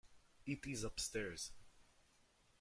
[0.47, 1.51] It is upstairs.